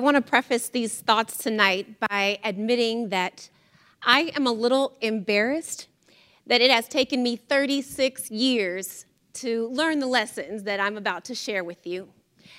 want 0.00 0.16
to 0.16 0.22
preface 0.22 0.68
these 0.68 1.00
thoughts 1.00 1.36
tonight 1.36 2.00
by 2.00 2.38
admitting 2.42 3.10
that 3.10 3.48
I 4.02 4.32
am 4.34 4.46
a 4.46 4.52
little 4.52 4.96
embarrassed 5.00 5.86
that 6.46 6.60
it 6.60 6.70
has 6.70 6.88
taken 6.88 7.22
me 7.22 7.36
36 7.36 8.30
years 8.30 9.06
to 9.34 9.68
learn 9.68 10.00
the 10.00 10.06
lessons 10.06 10.64
that 10.64 10.80
I'm 10.80 10.96
about 10.96 11.24
to 11.26 11.34
share 11.34 11.62
with 11.62 11.86
you, 11.86 12.08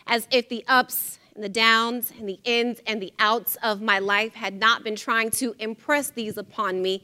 as 0.08 0.28
if 0.32 0.48
the 0.50 0.64
ups 0.68 1.20
and 1.36 1.44
the 1.44 1.50
downs 1.50 2.14
and 2.18 2.30
the 2.30 2.40
ins 2.44 2.80
and 2.88 3.02
the 3.02 3.14
outs 3.20 3.58
of 3.64 3.82
my 3.82 4.00
life 4.00 4.34
had 4.34 4.54
not 4.54 4.84
been 4.84 4.96
trying 4.96 5.32
to 5.32 5.56
impress 5.60 6.12
these 6.12 6.38
upon 6.38 6.82
me 6.82 7.04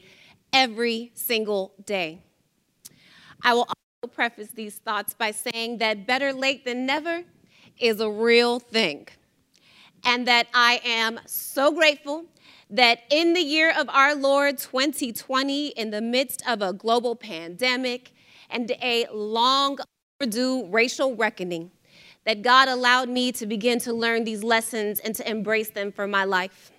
every 0.53 1.11
single 1.13 1.73
day. 1.85 2.21
I 3.41 3.53
will 3.53 3.67
also 3.67 4.13
preface 4.13 4.49
these 4.51 4.75
thoughts 4.75 5.13
by 5.13 5.31
saying 5.31 5.79
that 5.79 6.07
better 6.07 6.31
late 6.31 6.63
than 6.63 6.85
never 6.85 7.23
is 7.79 7.99
a 7.99 8.09
real 8.09 8.59
thing 8.59 9.07
and 10.07 10.25
that 10.25 10.47
I 10.53 10.79
am 10.85 11.19
so 11.25 11.71
grateful 11.71 12.23
that 12.69 12.99
in 13.11 13.33
the 13.33 13.41
year 13.41 13.73
of 13.77 13.89
our 13.89 14.15
Lord 14.15 14.57
2020, 14.57 15.67
in 15.67 15.91
the 15.91 16.01
midst 16.01 16.41
of 16.47 16.61
a 16.61 16.71
global 16.71 17.13
pandemic 17.15 18.13
and 18.49 18.71
a 18.81 19.05
long 19.11 19.79
overdue 20.19 20.65
racial 20.67 21.13
reckoning, 21.15 21.71
that 22.23 22.41
God 22.41 22.69
allowed 22.69 23.09
me 23.09 23.33
to 23.33 23.45
begin 23.45 23.79
to 23.81 23.93
learn 23.93 24.23
these 24.23 24.43
lessons 24.43 25.01
and 25.01 25.13
to 25.15 25.29
embrace 25.29 25.71
them 25.71 25.91
for 25.91 26.07
my 26.07 26.23
life. 26.23 26.71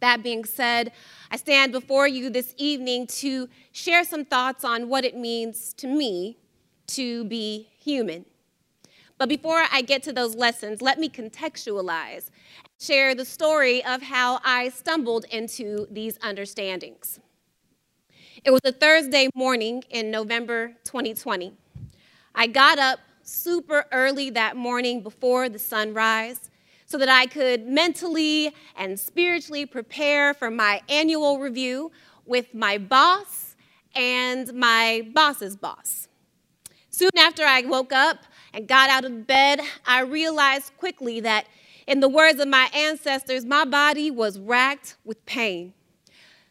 That 0.00 0.22
being 0.22 0.44
said, 0.44 0.92
I 1.30 1.36
stand 1.38 1.72
before 1.72 2.06
you 2.06 2.28
this 2.28 2.54
evening 2.58 3.06
to 3.06 3.48
share 3.72 4.04
some 4.04 4.26
thoughts 4.26 4.64
on 4.64 4.90
what 4.90 5.06
it 5.06 5.16
means 5.16 5.72
to 5.74 5.86
me 5.86 6.36
to 6.88 7.24
be 7.24 7.70
human. 7.78 8.26
But 9.18 9.28
before 9.28 9.64
I 9.70 9.82
get 9.82 10.02
to 10.04 10.12
those 10.12 10.34
lessons, 10.34 10.82
let 10.82 10.98
me 10.98 11.08
contextualize, 11.08 12.30
share 12.80 13.14
the 13.14 13.24
story 13.24 13.84
of 13.84 14.02
how 14.02 14.40
I 14.44 14.70
stumbled 14.70 15.24
into 15.30 15.86
these 15.90 16.18
understandings. 16.18 17.20
It 18.44 18.50
was 18.50 18.60
a 18.64 18.72
Thursday 18.72 19.28
morning 19.34 19.84
in 19.90 20.10
November 20.10 20.74
2020. 20.84 21.54
I 22.34 22.46
got 22.48 22.78
up 22.78 22.98
super 23.22 23.86
early 23.92 24.30
that 24.30 24.56
morning 24.56 25.00
before 25.00 25.48
the 25.48 25.58
sunrise 25.58 26.50
so 26.86 26.98
that 26.98 27.08
I 27.08 27.26
could 27.26 27.66
mentally 27.66 28.52
and 28.76 28.98
spiritually 28.98 29.64
prepare 29.64 30.34
for 30.34 30.50
my 30.50 30.82
annual 30.88 31.38
review 31.38 31.92
with 32.26 32.52
my 32.52 32.78
boss 32.78 33.56
and 33.94 34.52
my 34.52 35.08
boss's 35.14 35.56
boss. 35.56 36.08
Soon 36.90 37.10
after 37.16 37.44
I 37.44 37.62
woke 37.62 37.92
up, 37.92 38.18
and 38.54 38.68
got 38.68 38.88
out 38.88 39.04
of 39.04 39.26
bed, 39.26 39.60
I 39.84 40.02
realized 40.02 40.76
quickly 40.78 41.20
that, 41.20 41.46
in 41.86 42.00
the 42.00 42.08
words 42.08 42.40
of 42.40 42.48
my 42.48 42.70
ancestors, 42.72 43.44
my 43.44 43.64
body 43.64 44.10
was 44.10 44.38
racked 44.38 44.96
with 45.04 45.24
pain. 45.26 45.74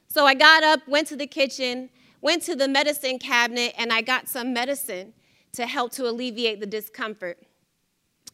So 0.07 0.25
I 0.25 0.35
got 0.35 0.63
up, 0.63 0.87
went 0.87 1.07
to 1.07 1.15
the 1.15 1.25
kitchen, 1.25 1.89
went 2.21 2.43
to 2.43 2.55
the 2.55 2.67
medicine 2.67 3.17
cabinet, 3.17 3.73
and 3.77 3.91
I 3.91 4.01
got 4.01 4.27
some 4.27 4.53
medicine 4.53 5.13
to 5.53 5.65
help 5.65 5.91
to 5.93 6.07
alleviate 6.07 6.59
the 6.59 6.67
discomfort. 6.67 7.39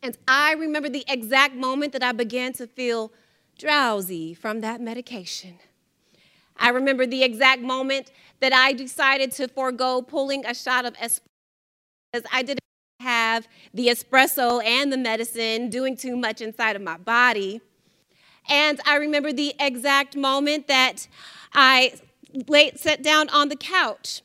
And 0.01 0.17
I 0.27 0.53
remember 0.53 0.89
the 0.89 1.05
exact 1.07 1.55
moment 1.55 1.93
that 1.93 2.03
I 2.03 2.11
began 2.11 2.53
to 2.53 2.67
feel 2.67 3.13
drowsy 3.57 4.33
from 4.33 4.61
that 4.61 4.81
medication. 4.81 5.59
I 6.57 6.69
remember 6.69 7.05
the 7.05 7.23
exact 7.23 7.61
moment 7.61 8.11
that 8.41 8.51
I 8.51 8.73
decided 8.73 9.31
to 9.33 9.47
forego 9.47 10.01
pulling 10.01 10.45
a 10.45 10.53
shot 10.53 10.85
of 10.85 10.93
espresso 10.95 11.21
because 12.11 12.29
I 12.33 12.41
didn't 12.41 12.58
have 13.29 13.47
the 13.73 13.87
espresso 13.87 14.63
and 14.63 14.91
the 14.91 14.97
medicine 14.97 15.69
doing 15.69 15.95
too 15.95 16.15
much 16.15 16.41
inside 16.41 16.75
of 16.75 16.81
my 16.81 16.97
body. 16.97 17.61
And 18.47 18.79
I 18.85 18.95
remember 18.95 19.31
the 19.31 19.53
exact 19.59 20.15
moment 20.15 20.67
that 20.67 21.07
I 21.53 21.93
laid, 22.47 22.79
sat 22.79 23.03
down 23.03 23.29
on 23.29 23.49
the 23.49 23.55
couch, 23.55 24.21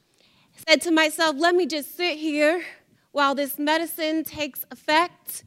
said 0.66 0.80
to 0.82 0.90
myself, 0.90 1.36
let 1.38 1.54
me 1.54 1.66
just 1.66 1.96
sit 1.96 2.18
here 2.18 2.64
while 3.12 3.34
this 3.34 3.58
medicine 3.58 4.24
takes 4.24 4.64
effect. 4.70 5.44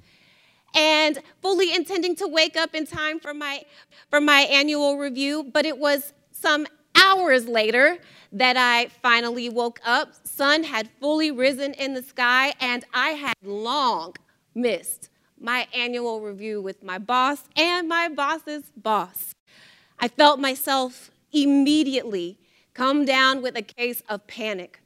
And 0.75 1.19
fully 1.41 1.73
intending 1.73 2.15
to 2.17 2.27
wake 2.27 2.55
up 2.55 2.75
in 2.75 2.85
time 2.85 3.19
for 3.19 3.33
my, 3.33 3.63
for 4.11 4.21
my 4.21 4.41
annual 4.41 4.97
review, 4.97 5.49
but 5.51 5.65
it 5.65 5.79
was 5.79 6.13
some 6.31 6.67
hours 6.93 7.47
later 7.47 7.97
that 8.31 8.57
I 8.57 8.87
finally 9.01 9.49
woke 9.49 9.79
up. 9.85 10.13
Sun 10.25 10.63
had 10.63 10.89
fully 10.99 11.31
risen 11.31 11.73
in 11.73 11.93
the 11.93 12.03
sky, 12.03 12.53
and 12.59 12.85
I 12.93 13.09
had 13.11 13.35
long 13.43 14.15
missed 14.53 15.09
my 15.39 15.67
annual 15.73 16.21
review 16.21 16.61
with 16.61 16.83
my 16.83 16.97
boss 16.97 17.43
and 17.55 17.87
my 17.87 18.09
boss's 18.09 18.71
boss. 18.75 19.33
I 19.99 20.07
felt 20.07 20.39
myself 20.39 21.11
immediately 21.31 22.37
come 22.73 23.05
down 23.05 23.41
with 23.41 23.55
a 23.55 23.61
case 23.61 24.01
of 24.09 24.25
panic. 24.27 24.81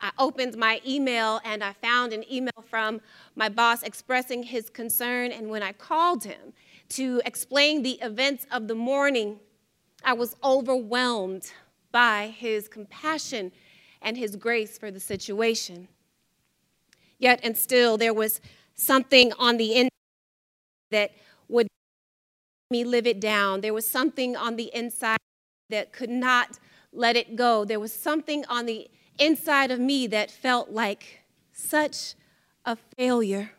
I 0.00 0.10
opened 0.18 0.56
my 0.56 0.80
email 0.86 1.40
and 1.44 1.62
I 1.62 1.74
found 1.74 2.12
an 2.12 2.24
email 2.30 2.64
from 2.68 3.00
my 3.36 3.48
boss 3.48 3.84
expressing 3.84 4.42
his 4.42 4.68
concern. 4.68 5.30
And 5.30 5.48
when 5.48 5.62
I 5.62 5.72
called 5.72 6.24
him 6.24 6.52
to 6.90 7.22
explain 7.24 7.82
the 7.82 8.00
events 8.02 8.46
of 8.50 8.66
the 8.66 8.74
morning, 8.74 9.38
I 10.04 10.14
was 10.14 10.34
overwhelmed 10.42 11.52
by 11.92 12.34
his 12.36 12.68
compassion 12.68 13.52
and 14.00 14.16
his 14.16 14.36
grace 14.36 14.78
for 14.78 14.90
the 14.90 15.00
situation. 15.00 15.88
Yet 17.18 17.40
and 17.44 17.56
still, 17.56 17.96
there 17.96 18.14
was 18.14 18.40
something 18.74 19.32
on 19.34 19.58
the 19.58 19.74
inside 19.74 19.90
that 20.90 21.12
would 21.48 21.68
me 22.70 22.82
live 22.84 23.06
it 23.06 23.20
down. 23.20 23.60
There 23.60 23.74
was 23.74 23.88
something 23.88 24.34
on 24.34 24.56
the 24.56 24.70
inside 24.74 25.18
that 25.68 25.92
could 25.92 26.10
not 26.10 26.58
let 26.92 27.16
it 27.16 27.36
go. 27.36 27.64
There 27.64 27.78
was 27.78 27.92
something 27.92 28.44
on 28.46 28.66
the 28.66 28.90
inside 29.18 29.70
of 29.70 29.78
me 29.78 30.06
that 30.08 30.30
felt 30.30 30.70
like 30.70 31.20
such 31.52 32.14
a 32.64 32.76
failure. 32.96 33.52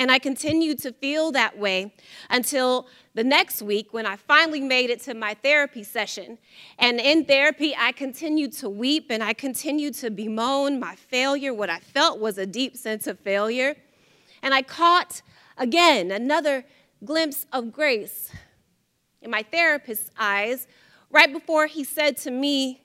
And 0.00 0.10
I 0.10 0.18
continued 0.18 0.78
to 0.78 0.92
feel 0.92 1.30
that 1.32 1.58
way 1.58 1.92
until 2.30 2.86
the 3.12 3.22
next 3.22 3.60
week 3.60 3.92
when 3.92 4.06
I 4.06 4.16
finally 4.16 4.62
made 4.62 4.88
it 4.88 5.02
to 5.02 5.12
my 5.12 5.34
therapy 5.34 5.82
session. 5.82 6.38
And 6.78 6.98
in 6.98 7.26
therapy, 7.26 7.74
I 7.78 7.92
continued 7.92 8.54
to 8.54 8.70
weep 8.70 9.08
and 9.10 9.22
I 9.22 9.34
continued 9.34 9.92
to 9.96 10.10
bemoan 10.10 10.80
my 10.80 10.94
failure, 10.96 11.52
what 11.52 11.68
I 11.68 11.80
felt 11.80 12.18
was 12.18 12.38
a 12.38 12.46
deep 12.46 12.78
sense 12.78 13.06
of 13.06 13.20
failure. 13.20 13.76
And 14.42 14.54
I 14.54 14.62
caught 14.62 15.20
again 15.58 16.10
another 16.10 16.64
glimpse 17.04 17.44
of 17.52 17.70
grace 17.70 18.32
in 19.20 19.30
my 19.30 19.42
therapist's 19.42 20.10
eyes 20.18 20.66
right 21.10 21.30
before 21.30 21.66
he 21.66 21.84
said 21.84 22.16
to 22.18 22.30
me, 22.30 22.80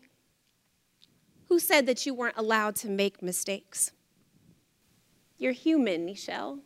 Who 1.46 1.60
said 1.60 1.86
that 1.86 2.06
you 2.06 2.14
weren't 2.14 2.36
allowed 2.36 2.76
to 2.78 2.90
make 2.90 3.24
mistakes? 3.24 3.94
You're 5.38 5.54
human, 5.54 6.06
Nichelle. 6.06 6.60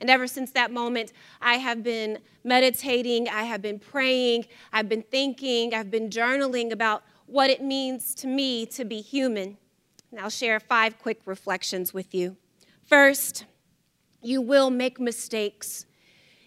And 0.00 0.08
ever 0.08 0.26
since 0.26 0.52
that 0.52 0.70
moment, 0.70 1.12
I 1.40 1.54
have 1.54 1.82
been 1.82 2.18
meditating, 2.44 3.28
I 3.28 3.44
have 3.44 3.60
been 3.60 3.78
praying, 3.78 4.46
I've 4.72 4.88
been 4.88 5.02
thinking, 5.02 5.74
I've 5.74 5.90
been 5.90 6.08
journaling 6.08 6.70
about 6.70 7.02
what 7.26 7.50
it 7.50 7.62
means 7.62 8.14
to 8.16 8.26
me 8.26 8.64
to 8.66 8.84
be 8.84 9.00
human. 9.00 9.58
And 10.10 10.20
I'll 10.20 10.30
share 10.30 10.58
five 10.60 10.98
quick 10.98 11.20
reflections 11.26 11.92
with 11.92 12.14
you. 12.14 12.36
First, 12.84 13.44
you 14.22 14.40
will 14.40 14.70
make 14.70 14.98
mistakes. 14.98 15.84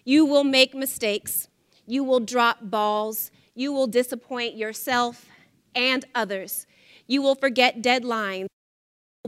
You 0.04 0.24
will 0.24 0.44
make 0.44 0.74
mistakes. 0.74 1.48
You 1.86 2.02
will 2.04 2.20
drop 2.20 2.58
balls. 2.62 3.30
You 3.54 3.72
will 3.72 3.86
disappoint 3.86 4.56
yourself 4.56 5.26
and 5.74 6.04
others. 6.14 6.66
You 7.06 7.22
will 7.22 7.34
forget 7.34 7.82
deadlines 7.82 8.46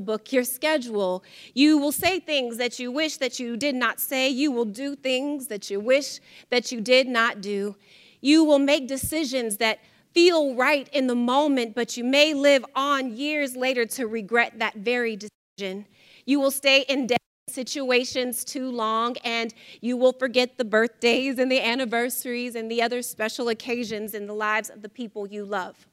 book 0.00 0.32
your 0.32 0.43
schedule. 0.43 1.22
You 1.55 1.78
will 1.78 1.93
say 1.93 2.19
things 2.19 2.56
that 2.56 2.81
you 2.81 2.91
wish 2.91 3.19
that 3.19 3.38
you 3.38 3.56
did 3.56 3.77
not 3.77 4.00
say. 4.00 4.28
You 4.28 4.50
will 4.50 4.65
do 4.65 4.97
things 4.97 5.47
that 5.47 5.71
you 5.71 5.78
wish 5.78 6.19
that 6.50 6.72
you 6.72 6.81
did 6.81 7.06
not 7.06 7.41
do. 7.41 7.77
You 8.21 8.42
will 8.42 8.59
make 8.59 8.89
decisions 8.89 9.59
that 9.59 9.78
feel 10.13 10.57
right 10.57 10.89
in 10.92 11.07
the 11.07 11.15
moment, 11.15 11.77
but 11.77 11.97
you 11.97 12.03
may 12.03 12.34
live 12.34 12.65
on 12.74 13.16
years 13.16 13.54
later 13.54 13.86
to 13.86 14.09
regret 14.09 14.59
that 14.59 14.74
very 14.74 15.16
decision. 15.16 15.86
You 16.27 16.41
will 16.41 16.51
stay 16.51 16.84
in 16.89 17.07
debt 17.07 17.19
situations 17.48 18.45
too 18.45 18.72
long 18.72 19.16
and 19.19 19.54
you 19.80 19.97
will 19.97 20.13
forget 20.13 20.59
the 20.59 20.65
birthdays 20.65 21.39
and 21.39 21.53
the 21.53 21.60
anniversaries 21.60 22.57
and 22.57 22.69
the 22.69 22.83
other 22.83 23.01
special 23.01 23.48
occasions 23.48 24.13
in 24.13 24.27
the 24.27 24.34
lives 24.34 24.71
of 24.71 24.83
the 24.83 24.89
people 24.89 25.24
you 25.28 25.45
love. 25.45 25.86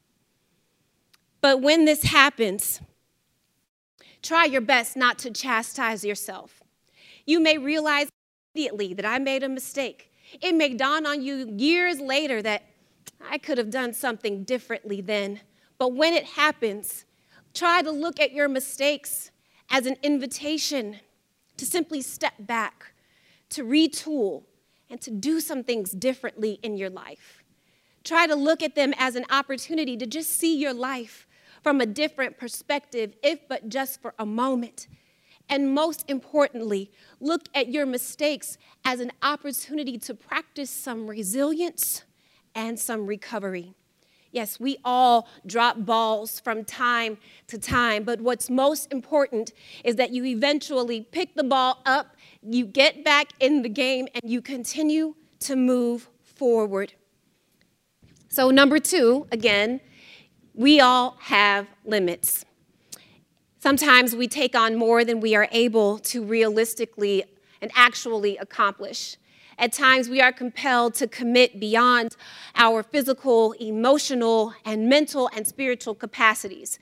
But 1.39 1.61
when 1.61 1.85
this 1.85 2.03
happens, 2.03 2.81
Try 4.21 4.45
your 4.45 4.61
best 4.61 4.95
not 4.95 5.17
to 5.19 5.31
chastise 5.31 6.05
yourself. 6.05 6.61
You 7.25 7.39
may 7.39 7.57
realize 7.57 8.09
immediately 8.53 8.93
that 8.93 9.05
I 9.05 9.19
made 9.19 9.43
a 9.43 9.49
mistake. 9.49 10.11
It 10.41 10.55
may 10.55 10.73
dawn 10.73 11.05
on 11.05 11.21
you 11.21 11.51
years 11.57 11.99
later 11.99 12.41
that 12.41 12.63
I 13.29 13.37
could 13.37 13.57
have 13.57 13.69
done 13.69 13.93
something 13.93 14.43
differently 14.43 15.01
then. 15.01 15.41
But 15.77 15.93
when 15.93 16.13
it 16.13 16.25
happens, 16.25 17.05
try 17.53 17.81
to 17.81 17.91
look 17.91 18.19
at 18.19 18.31
your 18.31 18.47
mistakes 18.47 19.31
as 19.69 19.85
an 19.85 19.97
invitation 20.03 20.99
to 21.57 21.65
simply 21.65 22.01
step 22.01 22.33
back, 22.39 22.93
to 23.49 23.63
retool, 23.63 24.43
and 24.89 25.01
to 25.01 25.11
do 25.11 25.39
some 25.39 25.63
things 25.63 25.91
differently 25.91 26.59
in 26.61 26.77
your 26.77 26.89
life. 26.89 27.43
Try 28.03 28.27
to 28.27 28.35
look 28.35 28.61
at 28.61 28.75
them 28.75 28.93
as 28.97 29.15
an 29.15 29.25
opportunity 29.29 29.95
to 29.97 30.05
just 30.05 30.31
see 30.31 30.57
your 30.57 30.73
life 30.73 31.27
from 31.63 31.81
a 31.81 31.85
different 31.85 32.37
perspective, 32.37 33.13
if 33.23 33.47
but 33.47 33.69
just 33.69 34.01
for 34.01 34.13
a 34.19 34.25
moment. 34.25 34.87
And 35.49 35.73
most 35.73 36.05
importantly, 36.07 36.91
look 37.19 37.47
at 37.53 37.69
your 37.69 37.85
mistakes 37.85 38.57
as 38.85 38.99
an 38.99 39.11
opportunity 39.21 39.97
to 39.99 40.13
practice 40.13 40.69
some 40.69 41.07
resilience 41.07 42.03
and 42.55 42.79
some 42.79 43.05
recovery. 43.05 43.73
Yes, 44.31 44.61
we 44.61 44.77
all 44.85 45.27
drop 45.45 45.85
balls 45.85 46.39
from 46.39 46.63
time 46.63 47.17
to 47.47 47.57
time, 47.57 48.03
but 48.03 48.21
what's 48.21 48.49
most 48.49 48.91
important 48.93 49.51
is 49.83 49.97
that 49.97 50.11
you 50.11 50.23
eventually 50.23 51.01
pick 51.01 51.35
the 51.35 51.43
ball 51.43 51.81
up, 51.85 52.15
you 52.41 52.65
get 52.65 53.03
back 53.03 53.33
in 53.41 53.61
the 53.61 53.69
game, 53.69 54.07
and 54.13 54.31
you 54.31 54.41
continue 54.41 55.15
to 55.41 55.57
move 55.57 56.09
forward. 56.23 56.93
So, 58.29 58.51
number 58.51 58.79
two, 58.79 59.27
again, 59.33 59.81
we 60.53 60.79
all 60.79 61.17
have 61.21 61.67
limits. 61.85 62.45
Sometimes 63.59 64.15
we 64.15 64.27
take 64.27 64.55
on 64.55 64.75
more 64.75 65.05
than 65.05 65.19
we 65.19 65.35
are 65.35 65.47
able 65.51 65.99
to 65.99 66.23
realistically 66.23 67.23
and 67.61 67.71
actually 67.75 68.37
accomplish. 68.37 69.17
At 69.57 69.71
times, 69.71 70.09
we 70.09 70.19
are 70.19 70.31
compelled 70.31 70.95
to 70.95 71.07
commit 71.07 71.59
beyond 71.59 72.15
our 72.55 72.81
physical, 72.81 73.51
emotional, 73.53 74.55
and 74.65 74.89
mental 74.89 75.29
and 75.35 75.45
spiritual 75.45 75.93
capacities. 75.93 76.79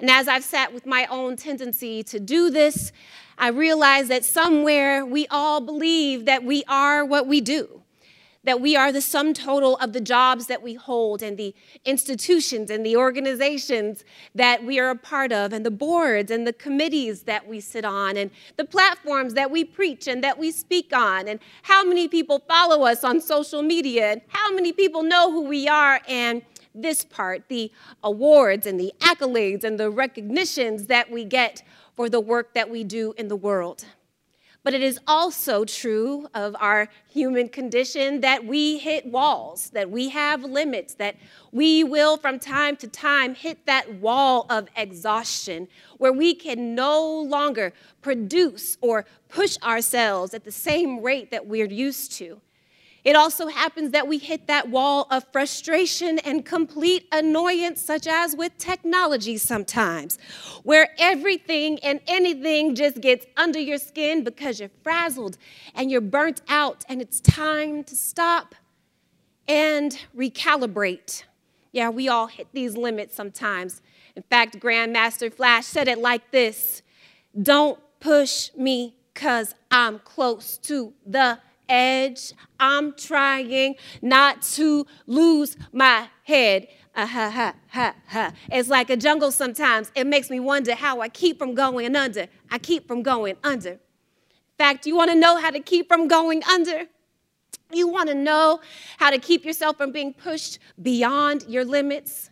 And 0.00 0.10
as 0.10 0.26
I've 0.26 0.42
sat 0.42 0.72
with 0.72 0.86
my 0.86 1.06
own 1.10 1.36
tendency 1.36 2.02
to 2.04 2.18
do 2.18 2.48
this, 2.48 2.90
I 3.36 3.48
realize 3.48 4.08
that 4.08 4.24
somewhere 4.24 5.04
we 5.04 5.26
all 5.28 5.60
believe 5.60 6.24
that 6.24 6.42
we 6.42 6.64
are 6.66 7.04
what 7.04 7.26
we 7.26 7.40
do 7.40 7.81
that 8.44 8.60
we 8.60 8.74
are 8.76 8.90
the 8.92 9.00
sum 9.00 9.32
total 9.32 9.76
of 9.76 9.92
the 9.92 10.00
jobs 10.00 10.46
that 10.46 10.62
we 10.62 10.74
hold 10.74 11.22
and 11.22 11.36
the 11.36 11.54
institutions 11.84 12.70
and 12.70 12.84
the 12.84 12.96
organizations 12.96 14.04
that 14.34 14.64
we 14.64 14.78
are 14.80 14.90
a 14.90 14.96
part 14.96 15.32
of 15.32 15.52
and 15.52 15.64
the 15.64 15.70
boards 15.70 16.30
and 16.30 16.46
the 16.46 16.52
committees 16.52 17.22
that 17.22 17.46
we 17.46 17.60
sit 17.60 17.84
on 17.84 18.16
and 18.16 18.30
the 18.56 18.64
platforms 18.64 19.34
that 19.34 19.50
we 19.50 19.64
preach 19.64 20.08
and 20.08 20.24
that 20.24 20.38
we 20.38 20.50
speak 20.50 20.92
on 20.92 21.28
and 21.28 21.38
how 21.62 21.84
many 21.84 22.08
people 22.08 22.42
follow 22.48 22.84
us 22.84 23.04
on 23.04 23.20
social 23.20 23.62
media 23.62 24.12
and 24.12 24.20
how 24.28 24.52
many 24.52 24.72
people 24.72 25.02
know 25.02 25.30
who 25.30 25.42
we 25.42 25.68
are 25.68 26.00
and 26.08 26.42
this 26.74 27.04
part 27.04 27.48
the 27.48 27.70
awards 28.02 28.66
and 28.66 28.80
the 28.80 28.92
accolades 29.00 29.62
and 29.62 29.78
the 29.78 29.90
recognitions 29.90 30.86
that 30.86 31.10
we 31.10 31.24
get 31.24 31.62
for 31.94 32.08
the 32.08 32.20
work 32.20 32.54
that 32.54 32.70
we 32.70 32.82
do 32.82 33.12
in 33.18 33.28
the 33.28 33.36
world. 33.36 33.84
But 34.64 34.74
it 34.74 34.82
is 34.82 35.00
also 35.08 35.64
true 35.64 36.28
of 36.34 36.54
our 36.60 36.88
human 37.08 37.48
condition 37.48 38.20
that 38.20 38.44
we 38.44 38.78
hit 38.78 39.06
walls, 39.06 39.70
that 39.70 39.90
we 39.90 40.10
have 40.10 40.44
limits, 40.44 40.94
that 40.94 41.16
we 41.50 41.82
will 41.82 42.16
from 42.16 42.38
time 42.38 42.76
to 42.76 42.86
time 42.86 43.34
hit 43.34 43.66
that 43.66 43.94
wall 43.94 44.46
of 44.48 44.68
exhaustion 44.76 45.66
where 45.98 46.12
we 46.12 46.34
can 46.34 46.76
no 46.76 47.20
longer 47.22 47.72
produce 48.02 48.78
or 48.80 49.04
push 49.28 49.56
ourselves 49.64 50.32
at 50.32 50.44
the 50.44 50.52
same 50.52 51.02
rate 51.02 51.32
that 51.32 51.46
we're 51.46 51.66
used 51.66 52.12
to. 52.12 52.40
It 53.04 53.16
also 53.16 53.48
happens 53.48 53.90
that 53.90 54.06
we 54.06 54.18
hit 54.18 54.46
that 54.46 54.68
wall 54.68 55.08
of 55.10 55.24
frustration 55.32 56.20
and 56.20 56.44
complete 56.44 57.08
annoyance, 57.10 57.82
such 57.82 58.06
as 58.06 58.36
with 58.36 58.56
technology 58.58 59.36
sometimes, 59.38 60.18
where 60.62 60.90
everything 60.98 61.80
and 61.80 62.00
anything 62.06 62.76
just 62.76 63.00
gets 63.00 63.26
under 63.36 63.58
your 63.58 63.78
skin 63.78 64.22
because 64.22 64.60
you're 64.60 64.70
frazzled 64.84 65.36
and 65.74 65.90
you're 65.90 66.00
burnt 66.00 66.42
out, 66.48 66.84
and 66.88 67.02
it's 67.02 67.20
time 67.20 67.82
to 67.84 67.96
stop 67.96 68.54
and 69.48 69.98
recalibrate. 70.16 71.24
Yeah, 71.72 71.88
we 71.88 72.08
all 72.08 72.28
hit 72.28 72.46
these 72.52 72.76
limits 72.76 73.16
sometimes. 73.16 73.82
In 74.14 74.22
fact, 74.22 74.60
Grandmaster 74.60 75.32
Flash 75.32 75.66
said 75.66 75.88
it 75.88 75.98
like 75.98 76.30
this 76.30 76.82
Don't 77.40 77.80
push 77.98 78.50
me 78.56 78.94
because 79.12 79.54
I'm 79.70 79.98
close 80.00 80.56
to 80.58 80.92
the 81.04 81.38
edge. 81.72 82.34
I'm 82.60 82.92
trying 82.92 83.76
not 84.02 84.42
to 84.42 84.86
lose 85.06 85.56
my 85.72 86.08
head. 86.24 86.68
Uh, 86.94 87.06
ha, 87.06 87.30
ha, 87.30 87.54
ha, 87.68 87.94
ha. 88.06 88.32
It's 88.50 88.68
like 88.68 88.90
a 88.90 88.96
jungle 88.96 89.32
sometimes. 89.32 89.90
It 89.94 90.06
makes 90.06 90.28
me 90.28 90.38
wonder 90.38 90.74
how 90.74 91.00
I 91.00 91.08
keep 91.08 91.38
from 91.38 91.54
going 91.54 91.96
under. 91.96 92.26
I 92.50 92.58
keep 92.58 92.86
from 92.86 93.02
going 93.02 93.36
under. 93.42 93.70
In 93.70 94.58
fact, 94.58 94.86
you 94.86 94.94
want 94.94 95.10
to 95.10 95.16
know 95.16 95.38
how 95.38 95.50
to 95.50 95.60
keep 95.60 95.88
from 95.88 96.06
going 96.06 96.44
under? 96.44 96.86
You 97.72 97.88
want 97.88 98.10
to 98.10 98.14
know 98.14 98.60
how 98.98 99.10
to 99.10 99.18
keep 99.18 99.46
yourself 99.46 99.78
from 99.78 99.90
being 99.90 100.12
pushed 100.12 100.58
beyond 100.80 101.46
your 101.48 101.64
limits? 101.64 102.28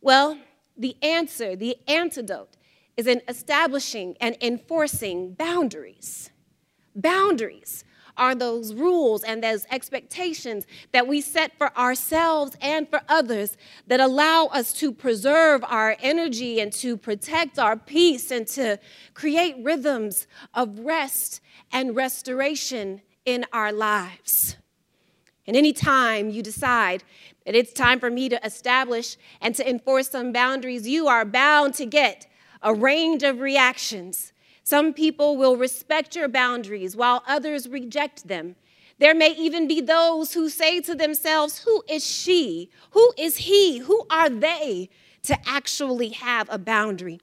Well, 0.00 0.38
the 0.76 0.96
answer, 1.00 1.54
the 1.54 1.76
antidote, 1.86 2.56
is 2.96 3.06
in 3.06 3.22
establishing 3.28 4.16
and 4.20 4.36
enforcing 4.40 5.34
boundaries. 5.34 6.30
Boundaries 6.96 7.84
are 8.18 8.34
those 8.34 8.74
rules 8.74 9.22
and 9.22 9.42
those 9.42 9.64
expectations 9.70 10.66
that 10.92 11.06
we 11.06 11.20
set 11.20 11.56
for 11.56 11.76
ourselves 11.78 12.56
and 12.60 12.88
for 12.88 13.00
others 13.08 13.56
that 13.86 14.00
allow 14.00 14.46
us 14.46 14.72
to 14.74 14.92
preserve 14.92 15.64
our 15.64 15.96
energy 16.00 16.60
and 16.60 16.72
to 16.72 16.96
protect 16.96 17.58
our 17.58 17.76
peace 17.76 18.30
and 18.30 18.46
to 18.48 18.78
create 19.14 19.56
rhythms 19.62 20.26
of 20.52 20.80
rest 20.80 21.40
and 21.72 21.96
restoration 21.96 23.00
in 23.24 23.46
our 23.52 23.72
lives. 23.72 24.56
And 25.46 25.56
any 25.56 25.72
time 25.72 26.28
you 26.28 26.42
decide 26.42 27.04
that 27.46 27.54
it's 27.54 27.72
time 27.72 28.00
for 28.00 28.10
me 28.10 28.28
to 28.28 28.44
establish 28.44 29.16
and 29.40 29.54
to 29.54 29.68
enforce 29.68 30.10
some 30.10 30.32
boundaries, 30.32 30.86
you 30.86 31.08
are 31.08 31.24
bound 31.24 31.72
to 31.74 31.86
get 31.86 32.26
a 32.62 32.74
range 32.74 33.22
of 33.22 33.40
reactions 33.40 34.32
some 34.68 34.92
people 34.92 35.38
will 35.38 35.56
respect 35.56 36.14
your 36.14 36.28
boundaries 36.28 36.94
while 36.94 37.24
others 37.26 37.66
reject 37.70 38.28
them. 38.28 38.54
There 38.98 39.14
may 39.14 39.30
even 39.30 39.66
be 39.66 39.80
those 39.80 40.34
who 40.34 40.50
say 40.50 40.82
to 40.82 40.94
themselves, 40.94 41.60
Who 41.60 41.82
is 41.88 42.04
she? 42.04 42.68
Who 42.90 43.14
is 43.16 43.38
he? 43.38 43.78
Who 43.78 44.04
are 44.10 44.28
they 44.28 44.90
to 45.22 45.38
actually 45.48 46.10
have 46.10 46.50
a 46.50 46.58
boundary? 46.58 47.18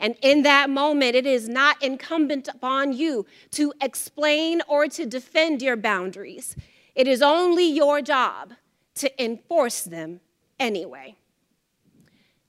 And 0.00 0.16
in 0.20 0.42
that 0.42 0.68
moment, 0.68 1.14
it 1.14 1.26
is 1.26 1.48
not 1.48 1.80
incumbent 1.80 2.48
upon 2.48 2.92
you 2.92 3.24
to 3.52 3.72
explain 3.80 4.60
or 4.66 4.88
to 4.88 5.06
defend 5.06 5.62
your 5.62 5.76
boundaries. 5.76 6.56
It 6.96 7.06
is 7.06 7.22
only 7.22 7.70
your 7.70 8.02
job 8.02 8.54
to 8.96 9.24
enforce 9.24 9.84
them 9.84 10.18
anyway. 10.58 11.14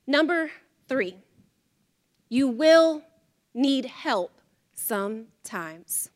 Number 0.08 0.50
three, 0.88 1.18
you 2.28 2.48
will 2.48 3.04
need 3.54 3.86
help 3.86 4.32
sometimes. 4.74 6.10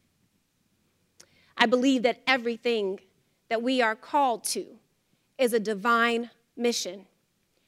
I 1.57 1.65
believe 1.65 2.03
that 2.03 2.21
everything 2.27 2.99
that 3.49 3.61
we 3.61 3.81
are 3.81 3.95
called 3.95 4.43
to 4.45 4.65
is 5.37 5.53
a 5.53 5.59
divine 5.59 6.31
mission, 6.57 7.05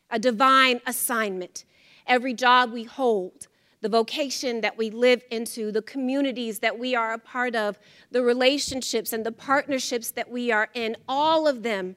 a 0.09 0.19
divine 0.19 0.81
assignment. 0.85 1.65
Every 2.05 2.33
job 2.33 2.71
we 2.71 2.83
hold, 2.83 3.47
the 3.81 3.89
vocation 3.89 4.61
that 4.61 4.77
we 4.77 4.89
live 4.89 5.23
into, 5.29 5.71
the 5.71 5.81
communities 5.81 6.59
that 6.59 6.79
we 6.79 6.95
are 6.95 7.13
a 7.13 7.19
part 7.19 7.55
of, 7.55 7.77
the 8.11 8.23
relationships 8.23 9.13
and 9.13 9.25
the 9.25 9.31
partnerships 9.31 10.11
that 10.11 10.31
we 10.31 10.51
are 10.51 10.69
in, 10.73 10.97
all 11.07 11.47
of 11.47 11.63
them 11.63 11.95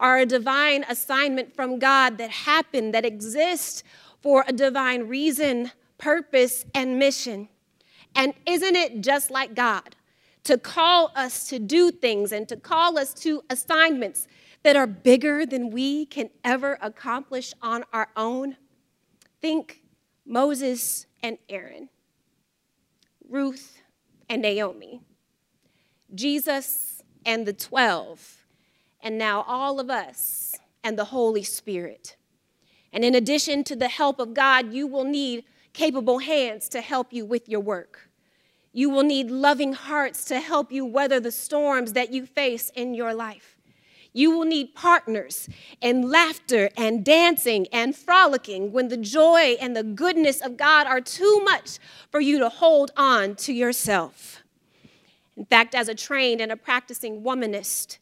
are 0.00 0.18
a 0.18 0.26
divine 0.26 0.84
assignment 0.88 1.54
from 1.54 1.78
God 1.78 2.18
that 2.18 2.30
happened, 2.30 2.94
that 2.94 3.04
exists 3.04 3.82
for 4.20 4.44
a 4.46 4.52
divine 4.52 5.08
reason, 5.08 5.72
purpose, 5.98 6.64
and 6.74 6.98
mission. 6.98 7.48
And 8.14 8.34
isn't 8.46 8.76
it 8.76 9.00
just 9.00 9.30
like 9.30 9.54
God 9.54 9.96
to 10.44 10.56
call 10.56 11.12
us 11.14 11.48
to 11.48 11.58
do 11.58 11.90
things 11.90 12.32
and 12.32 12.48
to 12.48 12.56
call 12.56 12.98
us 12.98 13.12
to 13.14 13.42
assignments 13.50 14.26
that 14.62 14.76
are 14.76 14.86
bigger 14.86 15.44
than 15.44 15.70
we 15.70 16.06
can 16.06 16.30
ever 16.44 16.78
accomplish 16.80 17.52
on 17.60 17.84
our 17.92 18.08
own? 18.16 18.56
Think 19.40 19.82
Moses 20.24 21.06
and 21.22 21.38
Aaron, 21.48 21.88
Ruth 23.28 23.80
and 24.28 24.42
Naomi, 24.42 25.02
Jesus 26.14 27.02
and 27.26 27.46
the 27.46 27.52
12, 27.52 28.46
and 29.02 29.18
now 29.18 29.44
all 29.46 29.80
of 29.80 29.90
us 29.90 30.54
and 30.82 30.98
the 30.98 31.06
Holy 31.06 31.42
Spirit. 31.42 32.16
And 32.92 33.04
in 33.04 33.14
addition 33.14 33.64
to 33.64 33.76
the 33.76 33.88
help 33.88 34.18
of 34.18 34.34
God, 34.34 34.72
you 34.72 34.86
will 34.86 35.04
need 35.04 35.44
capable 35.72 36.18
hands 36.18 36.68
to 36.70 36.80
help 36.80 37.12
you 37.12 37.24
with 37.24 37.48
your 37.48 37.60
work. 37.60 38.08
You 38.72 38.90
will 38.90 39.02
need 39.02 39.30
loving 39.30 39.72
hearts 39.72 40.24
to 40.26 40.40
help 40.40 40.70
you 40.70 40.84
weather 40.84 41.20
the 41.20 41.32
storms 41.32 41.94
that 41.94 42.12
you 42.12 42.26
face 42.26 42.70
in 42.74 42.94
your 42.94 43.14
life. 43.14 43.58
You 44.12 44.30
will 44.30 44.44
need 44.44 44.74
partners 44.74 45.48
and 45.82 46.10
laughter 46.10 46.70
and 46.76 47.04
dancing 47.04 47.66
and 47.72 47.94
frolicking 47.94 48.72
when 48.72 48.88
the 48.88 48.96
joy 48.96 49.56
and 49.60 49.76
the 49.76 49.82
goodness 49.82 50.40
of 50.40 50.56
God 50.56 50.86
are 50.86 51.00
too 51.00 51.40
much 51.44 51.78
for 52.10 52.20
you 52.20 52.38
to 52.38 52.48
hold 52.48 52.90
on 52.96 53.36
to 53.36 53.52
yourself. 53.52 54.42
In 55.36 55.44
fact, 55.44 55.74
as 55.74 55.88
a 55.88 55.94
trained 55.94 56.40
and 56.40 56.50
a 56.50 56.56
practicing 56.56 57.22
womanist, 57.22 57.98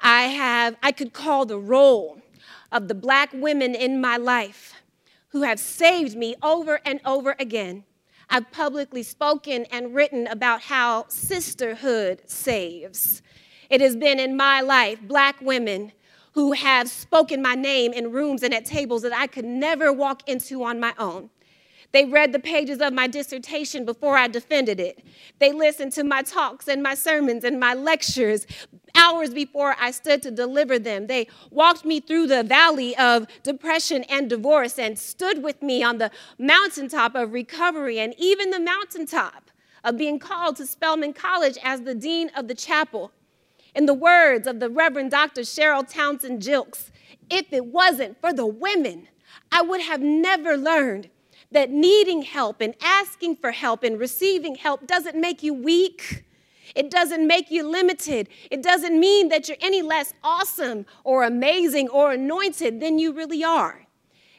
I 0.00 0.24
have 0.24 0.76
I 0.82 0.92
could 0.92 1.12
call 1.12 1.46
the 1.46 1.58
role 1.58 2.20
of 2.72 2.88
the 2.88 2.94
black 2.94 3.30
women 3.32 3.74
in 3.74 4.00
my 4.00 4.16
life 4.16 4.74
who 5.34 5.42
have 5.42 5.58
saved 5.58 6.16
me 6.16 6.36
over 6.44 6.80
and 6.84 7.00
over 7.04 7.34
again. 7.40 7.82
I've 8.30 8.52
publicly 8.52 9.02
spoken 9.02 9.64
and 9.64 9.92
written 9.92 10.28
about 10.28 10.62
how 10.62 11.06
sisterhood 11.08 12.22
saves. 12.26 13.20
It 13.68 13.80
has 13.80 13.96
been 13.96 14.20
in 14.20 14.36
my 14.36 14.60
life 14.60 15.00
black 15.02 15.40
women 15.40 15.90
who 16.34 16.52
have 16.52 16.88
spoken 16.88 17.42
my 17.42 17.56
name 17.56 17.92
in 17.92 18.12
rooms 18.12 18.44
and 18.44 18.54
at 18.54 18.64
tables 18.64 19.02
that 19.02 19.12
I 19.12 19.26
could 19.26 19.44
never 19.44 19.92
walk 19.92 20.22
into 20.28 20.62
on 20.62 20.78
my 20.78 20.94
own. 21.00 21.30
They 21.94 22.04
read 22.04 22.32
the 22.32 22.40
pages 22.40 22.80
of 22.80 22.92
my 22.92 23.06
dissertation 23.06 23.84
before 23.84 24.18
I 24.18 24.26
defended 24.26 24.80
it. 24.80 25.06
They 25.38 25.52
listened 25.52 25.92
to 25.92 26.02
my 26.02 26.22
talks 26.22 26.66
and 26.66 26.82
my 26.82 26.96
sermons 26.96 27.44
and 27.44 27.60
my 27.60 27.72
lectures 27.72 28.48
hours 28.96 29.32
before 29.32 29.76
I 29.78 29.92
stood 29.92 30.20
to 30.22 30.32
deliver 30.32 30.76
them. 30.76 31.06
They 31.06 31.28
walked 31.52 31.84
me 31.84 32.00
through 32.00 32.26
the 32.26 32.42
valley 32.42 32.96
of 32.96 33.28
depression 33.44 34.02
and 34.08 34.28
divorce 34.28 34.76
and 34.76 34.98
stood 34.98 35.44
with 35.44 35.62
me 35.62 35.84
on 35.84 35.98
the 35.98 36.10
mountaintop 36.36 37.14
of 37.14 37.32
recovery 37.32 38.00
and 38.00 38.12
even 38.18 38.50
the 38.50 38.58
mountaintop 38.58 39.52
of 39.84 39.96
being 39.96 40.18
called 40.18 40.56
to 40.56 40.66
Spelman 40.66 41.12
College 41.12 41.56
as 41.62 41.82
the 41.82 41.94
dean 41.94 42.28
of 42.36 42.48
the 42.48 42.56
chapel. 42.56 43.12
In 43.72 43.86
the 43.86 43.94
words 43.94 44.48
of 44.48 44.58
the 44.58 44.68
Reverend 44.68 45.12
Dr. 45.12 45.42
Cheryl 45.42 45.88
Townsend 45.88 46.42
Gilkes, 46.42 46.90
if 47.30 47.52
it 47.52 47.66
wasn't 47.66 48.20
for 48.20 48.32
the 48.32 48.46
women, 48.46 49.06
I 49.52 49.62
would 49.62 49.82
have 49.82 50.00
never 50.00 50.56
learned 50.56 51.10
that 51.52 51.70
needing 51.70 52.22
help 52.22 52.60
and 52.60 52.74
asking 52.82 53.36
for 53.36 53.52
help 53.52 53.82
and 53.82 53.98
receiving 53.98 54.54
help 54.54 54.86
doesn't 54.86 55.16
make 55.16 55.42
you 55.42 55.54
weak. 55.54 56.24
It 56.74 56.90
doesn't 56.90 57.26
make 57.26 57.50
you 57.50 57.68
limited. 57.68 58.28
It 58.50 58.62
doesn't 58.62 58.98
mean 58.98 59.28
that 59.28 59.48
you're 59.48 59.56
any 59.60 59.82
less 59.82 60.14
awesome 60.22 60.86
or 61.04 61.24
amazing 61.24 61.88
or 61.88 62.12
anointed 62.12 62.80
than 62.80 62.98
you 62.98 63.12
really 63.12 63.44
are. 63.44 63.86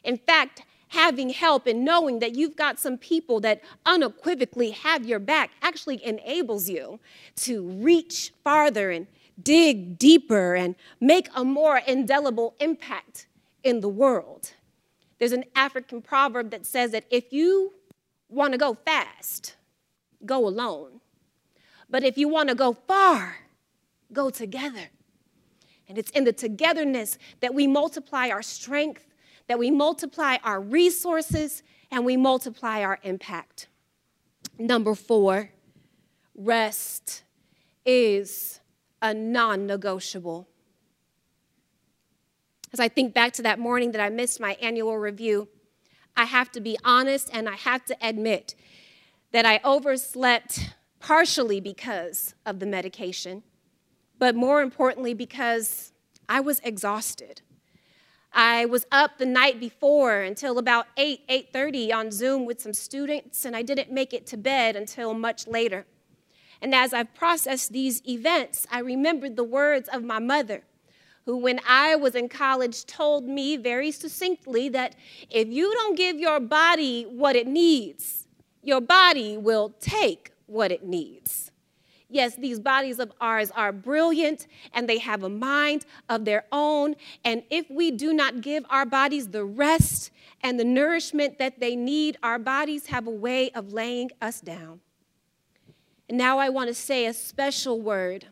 In 0.03 0.17
fact, 0.17 0.63
having 0.89 1.29
help 1.29 1.67
and 1.67 1.83
knowing 1.83 2.19
that 2.19 2.35
you've 2.35 2.55
got 2.55 2.79
some 2.79 2.97
people 2.97 3.39
that 3.41 3.61
unequivocally 3.85 4.71
have 4.71 5.05
your 5.05 5.19
back 5.19 5.51
actually 5.61 6.03
enables 6.05 6.69
you 6.69 6.99
to 7.35 7.63
reach 7.63 8.31
farther 8.43 8.91
and 8.91 9.07
dig 9.41 9.97
deeper 9.97 10.55
and 10.55 10.75
make 10.99 11.27
a 11.35 11.43
more 11.43 11.77
indelible 11.85 12.55
impact 12.59 13.27
in 13.63 13.81
the 13.81 13.89
world. 13.89 14.53
There's 15.19 15.31
an 15.31 15.45
African 15.55 16.01
proverb 16.01 16.51
that 16.51 16.65
says 16.65 16.91
that 16.91 17.05
if 17.09 17.31
you 17.31 17.73
want 18.29 18.51
to 18.51 18.57
go 18.57 18.73
fast, 18.73 19.55
go 20.25 20.47
alone. 20.47 21.01
But 21.89 22.03
if 22.03 22.17
you 22.17 22.27
want 22.27 22.49
to 22.49 22.55
go 22.55 22.73
far, 22.73 23.37
go 24.11 24.29
together. 24.29 24.89
And 25.87 25.97
it's 25.97 26.11
in 26.11 26.23
the 26.23 26.33
togetherness 26.33 27.17
that 27.41 27.53
we 27.53 27.67
multiply 27.67 28.29
our 28.29 28.41
strength, 28.41 29.05
that 29.47 29.59
we 29.59 29.69
multiply 29.69 30.37
our 30.43 30.59
resources, 30.59 31.63
and 31.91 32.05
we 32.05 32.17
multiply 32.17 32.81
our 32.81 32.99
impact. 33.03 33.67
Number 34.57 34.95
four, 34.95 35.51
rest 36.33 37.23
is 37.85 38.59
a 39.01 39.13
non 39.13 39.67
negotiable. 39.67 40.47
As 42.75 42.79
I 42.81 42.89
think 42.89 43.13
back 43.13 43.31
to 43.35 43.41
that 43.43 43.57
morning 43.57 43.93
that 43.93 44.01
I 44.01 44.09
missed 44.09 44.41
my 44.41 44.57
annual 44.61 44.97
review, 44.97 45.47
I 46.17 46.25
have 46.25 46.51
to 46.51 46.59
be 46.59 46.77
honest 46.83 47.29
and 47.31 47.47
I 47.47 47.55
have 47.55 47.85
to 47.85 47.95
admit 48.01 48.53
that 49.31 49.45
I 49.45 49.61
overslept 49.63 50.75
partially 50.99 51.61
because 51.61 52.35
of 52.45 52.59
the 52.59 52.65
medication, 52.65 53.43
but 54.19 54.35
more 54.35 54.61
importantly 54.61 55.13
because 55.13 55.93
I 56.27 56.41
was 56.41 56.59
exhausted. 56.65 57.41
I 58.33 58.65
was 58.65 58.85
up 58.91 59.19
the 59.19 59.25
night 59.25 59.57
before 59.57 60.19
until 60.19 60.57
about 60.57 60.87
8, 60.97 61.21
8:30 61.29 61.93
on 61.93 62.11
Zoom 62.11 62.43
with 62.45 62.59
some 62.59 62.73
students 62.73 63.45
and 63.45 63.55
I 63.55 63.61
didn't 63.61 63.89
make 63.89 64.13
it 64.13 64.27
to 64.27 64.35
bed 64.35 64.75
until 64.75 65.13
much 65.13 65.47
later. 65.47 65.85
And 66.61 66.75
as 66.75 66.93
I've 66.93 67.13
processed 67.13 67.71
these 67.71 68.05
events, 68.05 68.67
I 68.69 68.79
remembered 68.79 69.37
the 69.37 69.45
words 69.45 69.87
of 69.87 70.03
my 70.03 70.19
mother 70.19 70.65
who, 71.25 71.37
when 71.37 71.59
I 71.67 71.95
was 71.95 72.15
in 72.15 72.29
college, 72.29 72.85
told 72.85 73.25
me 73.25 73.57
very 73.57 73.91
succinctly 73.91 74.69
that 74.69 74.95
if 75.29 75.47
you 75.47 75.73
don't 75.73 75.97
give 75.97 76.17
your 76.19 76.39
body 76.39 77.03
what 77.03 77.35
it 77.35 77.47
needs, 77.47 78.27
your 78.61 78.81
body 78.81 79.37
will 79.37 79.73
take 79.79 80.31
what 80.45 80.71
it 80.71 80.83
needs. 80.83 81.51
Yes, 82.07 82.35
these 82.35 82.59
bodies 82.59 82.99
of 82.99 83.11
ours 83.19 83.51
are 83.55 83.71
brilliant 83.71 84.45
and 84.73 84.87
they 84.87 84.99
have 84.99 85.23
a 85.23 85.29
mind 85.29 85.85
of 86.07 86.23
their 86.23 86.45
own. 86.51 86.95
And 87.23 87.43
if 87.49 87.69
we 87.69 87.89
do 87.89 88.13
not 88.13 88.41
give 88.41 88.63
our 88.69 88.85
bodies 88.85 89.29
the 89.29 89.43
rest 89.43 90.11
and 90.41 90.59
the 90.59 90.63
nourishment 90.63 91.39
that 91.39 91.59
they 91.59 91.75
need, 91.75 92.17
our 92.21 92.37
bodies 92.37 92.85
have 92.87 93.07
a 93.07 93.11
way 93.11 93.49
of 93.51 93.73
laying 93.73 94.11
us 94.21 94.39
down. 94.39 94.81
And 96.07 96.17
now 96.17 96.37
I 96.37 96.49
want 96.49 96.67
to 96.67 96.75
say 96.75 97.07
a 97.07 97.13
special 97.13 97.81
word 97.81 98.27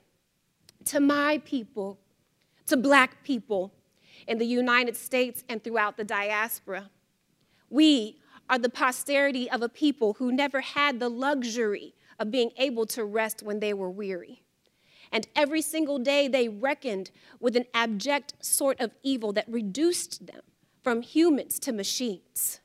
to 0.85 0.99
my 0.99 1.39
people 1.43 1.97
to 2.67 2.77
black 2.77 3.23
people 3.23 3.73
in 4.27 4.37
the 4.37 4.45
United 4.45 4.95
States 4.95 5.43
and 5.49 5.63
throughout 5.63 5.97
the 5.97 6.03
diaspora. 6.03 6.89
We 7.69 8.19
are 8.49 8.59
the 8.59 8.69
posterity 8.69 9.49
of 9.49 9.61
a 9.61 9.69
people 9.69 10.13
who 10.13 10.31
never 10.31 10.61
had 10.61 10.99
the 10.99 11.09
luxury 11.09 11.93
of 12.19 12.31
being 12.31 12.51
able 12.57 12.85
to 12.87 13.03
rest 13.03 13.43
when 13.43 13.59
they 13.59 13.73
were 13.73 13.89
weary. 13.89 14.43
And 15.11 15.27
every 15.35 15.61
single 15.61 15.99
day 15.99 16.27
they 16.27 16.49
reckoned 16.49 17.11
with 17.39 17.55
an 17.55 17.65
abject 17.73 18.33
sort 18.41 18.79
of 18.79 18.91
evil 19.03 19.33
that 19.33 19.47
reduced 19.47 20.25
them 20.25 20.41
from 20.83 21.01
humans 21.01 21.59
to 21.59 21.71
machines. 21.71 22.59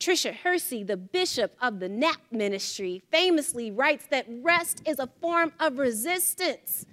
Tricia 0.00 0.34
Hersey, 0.34 0.82
the 0.82 0.96
bishop 0.96 1.56
of 1.60 1.80
the 1.80 1.88
NAP 1.88 2.20
ministry, 2.30 3.02
famously 3.10 3.70
writes 3.70 4.06
that 4.10 4.26
rest 4.42 4.82
is 4.86 4.98
a 4.98 5.08
form 5.20 5.52
of 5.60 5.78
resistance 5.78 6.84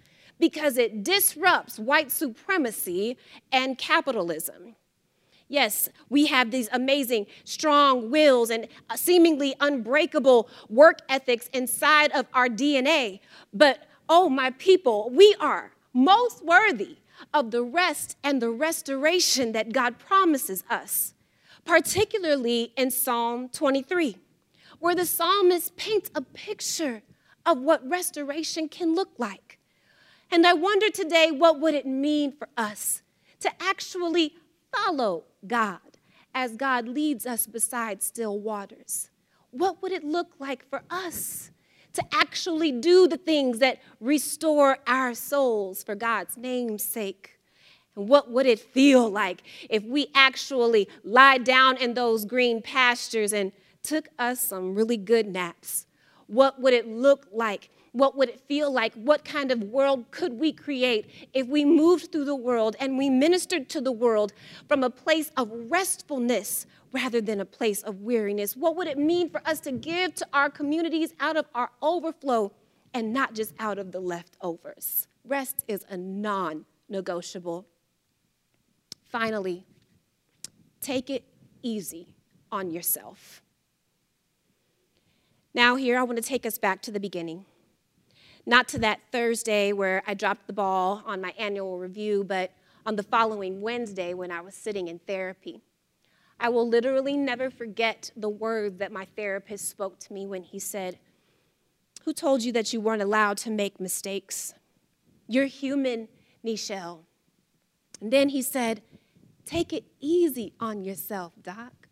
because 0.41 0.77
it 0.77 1.03
disrupts 1.03 1.79
white 1.79 2.11
supremacy 2.11 3.15
and 3.51 3.77
capitalism. 3.77 4.75
Yes, 5.47 5.87
we 6.09 6.25
have 6.25 6.49
these 6.49 6.67
amazing, 6.71 7.27
strong 7.43 8.09
wills 8.09 8.49
and 8.49 8.67
uh, 8.89 8.95
seemingly 8.95 9.53
unbreakable 9.59 10.49
work 10.67 10.99
ethics 11.07 11.47
inside 11.53 12.11
of 12.13 12.25
our 12.33 12.47
DNA. 12.47 13.19
But, 13.53 13.85
oh, 14.09 14.29
my 14.29 14.49
people, 14.51 15.11
we 15.13 15.35
are 15.39 15.73
most 15.93 16.43
worthy 16.43 16.97
of 17.33 17.51
the 17.51 17.61
rest 17.63 18.17
and 18.23 18.41
the 18.41 18.49
restoration 18.49 19.51
that 19.51 19.73
God 19.73 19.99
promises 19.99 20.63
us, 20.69 21.13
particularly 21.65 22.73
in 22.75 22.89
Psalm 22.89 23.49
23, 23.49 24.17
where 24.79 24.95
the 24.95 25.05
psalmist 25.05 25.75
paints 25.75 26.09
a 26.15 26.21
picture 26.21 27.03
of 27.45 27.59
what 27.59 27.87
restoration 27.87 28.67
can 28.69 28.95
look 28.95 29.11
like. 29.19 29.59
And 30.31 30.47
I 30.47 30.53
wonder 30.53 30.89
today, 30.89 31.29
what 31.29 31.59
would 31.59 31.73
it 31.73 31.85
mean 31.85 32.31
for 32.31 32.47
us 32.55 33.01
to 33.41 33.51
actually 33.61 34.35
follow 34.73 35.25
God 35.45 35.79
as 36.33 36.55
God 36.55 36.87
leads 36.87 37.25
us 37.25 37.45
beside 37.45 38.01
still 38.01 38.39
waters? 38.39 39.09
What 39.51 39.81
would 39.81 39.91
it 39.91 40.05
look 40.05 40.29
like 40.39 40.67
for 40.69 40.83
us 40.89 41.51
to 41.93 42.03
actually 42.13 42.71
do 42.71 43.09
the 43.09 43.17
things 43.17 43.59
that 43.59 43.81
restore 43.99 44.77
our 44.87 45.13
souls 45.13 45.83
for 45.83 45.95
God's 45.95 46.37
name's 46.37 46.85
sake? 46.85 47.37
And 47.97 48.07
what 48.07 48.31
would 48.31 48.45
it 48.45 48.61
feel 48.61 49.09
like 49.09 49.43
if 49.69 49.83
we 49.83 50.07
actually 50.15 50.87
lied 51.03 51.43
down 51.43 51.75
in 51.75 51.93
those 51.93 52.23
green 52.23 52.61
pastures 52.61 53.33
and 53.33 53.51
took 53.83 54.07
us 54.17 54.39
some 54.39 54.75
really 54.75 54.95
good 54.95 55.27
naps? 55.27 55.87
What 56.27 56.61
would 56.61 56.73
it 56.73 56.87
look 56.87 57.27
like 57.33 57.69
what 57.93 58.17
would 58.17 58.29
it 58.29 58.39
feel 58.47 58.71
like? 58.71 58.93
What 58.93 59.25
kind 59.25 59.51
of 59.51 59.63
world 59.63 60.11
could 60.11 60.39
we 60.39 60.53
create 60.53 61.09
if 61.33 61.47
we 61.47 61.65
moved 61.65 62.11
through 62.11 62.25
the 62.25 62.35
world 62.35 62.75
and 62.79 62.97
we 62.97 63.09
ministered 63.09 63.69
to 63.69 63.81
the 63.81 63.91
world 63.91 64.31
from 64.67 64.83
a 64.83 64.89
place 64.89 65.31
of 65.35 65.49
restfulness 65.51 66.65
rather 66.93 67.19
than 67.19 67.41
a 67.41 67.45
place 67.45 67.81
of 67.81 68.01
weariness? 68.01 68.55
What 68.55 68.77
would 68.77 68.87
it 68.87 68.97
mean 68.97 69.29
for 69.29 69.41
us 69.45 69.59
to 69.61 69.71
give 69.71 70.15
to 70.15 70.27
our 70.31 70.49
communities 70.49 71.13
out 71.19 71.35
of 71.35 71.47
our 71.53 71.69
overflow 71.81 72.53
and 72.93 73.11
not 73.11 73.33
just 73.33 73.53
out 73.59 73.77
of 73.77 73.91
the 73.91 73.99
leftovers? 73.99 75.07
Rest 75.25 75.65
is 75.67 75.85
a 75.89 75.97
non 75.97 76.65
negotiable. 76.87 77.65
Finally, 79.03 79.65
take 80.79 81.09
it 81.09 81.23
easy 81.61 82.15
on 82.51 82.71
yourself. 82.71 83.41
Now, 85.53 85.75
here 85.75 85.99
I 85.99 86.03
want 86.03 86.17
to 86.17 86.23
take 86.23 86.45
us 86.45 86.57
back 86.57 86.81
to 86.83 86.91
the 86.91 86.99
beginning. 86.99 87.45
Not 88.45 88.67
to 88.69 88.79
that 88.79 88.99
Thursday 89.11 89.71
where 89.71 90.01
I 90.07 90.13
dropped 90.13 90.47
the 90.47 90.53
ball 90.53 91.03
on 91.05 91.21
my 91.21 91.33
annual 91.37 91.77
review, 91.77 92.23
but 92.23 92.51
on 92.85 92.95
the 92.95 93.03
following 93.03 93.61
Wednesday 93.61 94.13
when 94.13 94.31
I 94.31 94.41
was 94.41 94.55
sitting 94.55 94.87
in 94.87 94.99
therapy. 94.99 95.61
I 96.39 96.49
will 96.49 96.67
literally 96.67 97.15
never 97.15 97.51
forget 97.51 98.11
the 98.17 98.29
words 98.29 98.79
that 98.79 98.91
my 98.91 99.05
therapist 99.15 99.69
spoke 99.69 99.99
to 99.99 100.13
me 100.13 100.25
when 100.25 100.41
he 100.41 100.57
said, 100.57 100.97
Who 102.03 102.13
told 102.13 102.41
you 102.41 102.51
that 102.53 102.73
you 102.73 102.81
weren't 102.81 103.03
allowed 103.03 103.37
to 103.39 103.51
make 103.51 103.79
mistakes? 103.79 104.55
You're 105.27 105.45
human, 105.45 106.07
Nichelle. 106.43 107.01
And 108.01 108.11
then 108.11 108.29
he 108.29 108.41
said, 108.41 108.81
Take 109.45 109.71
it 109.71 109.85
easy 109.99 110.53
on 110.59 110.83
yourself, 110.83 111.33
Doc. 111.43 111.87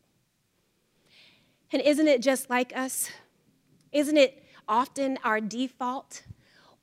And 1.71 1.81
isn't 1.83 2.07
it 2.07 2.21
just 2.21 2.49
like 2.49 2.75
us? 2.75 3.11
Isn't 3.91 4.17
it 4.17 4.43
often 4.67 5.19
our 5.23 5.39
default 5.39 6.23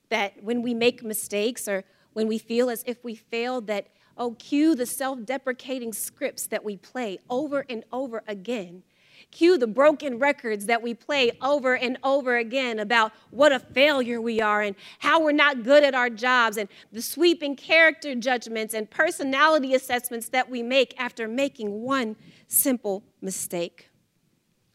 that 0.08 0.42
when 0.42 0.62
we 0.62 0.75
make 0.75 1.02
mistakes 1.02 1.68
or 1.68 1.84
when 2.12 2.28
we 2.28 2.38
feel 2.38 2.70
as 2.70 2.82
if 2.86 3.02
we 3.04 3.14
failed, 3.14 3.66
that, 3.66 3.88
oh, 4.16 4.32
cue 4.32 4.75
the 4.75 4.86
self 4.86 5.25
deprecating 5.25 5.92
scripts 5.92 6.46
that 6.46 6.64
we 6.64 6.76
play 6.76 7.18
over 7.28 7.64
and 7.68 7.84
over 7.92 8.22
again 8.26 8.82
cue 9.30 9.58
the 9.58 9.66
broken 9.66 10.18
records 10.18 10.66
that 10.66 10.82
we 10.82 10.94
play 10.94 11.30
over 11.42 11.76
and 11.76 11.98
over 12.02 12.36
again 12.36 12.78
about 12.78 13.12
what 13.30 13.52
a 13.52 13.58
failure 13.58 14.20
we 14.20 14.40
are 14.40 14.62
and 14.62 14.76
how 14.98 15.20
we're 15.20 15.32
not 15.32 15.62
good 15.62 15.82
at 15.82 15.94
our 15.94 16.10
jobs 16.10 16.56
and 16.56 16.68
the 16.92 17.02
sweeping 17.02 17.56
character 17.56 18.14
judgments 18.14 18.75
and 18.75 18.90
personality 18.90 19.75
assessments 19.75 20.28
that 20.28 20.48
we 20.48 20.62
make 20.62 20.94
after 20.98 21.28
making 21.28 21.82
one 21.82 22.16
simple 22.48 23.02
mistake. 23.20 23.90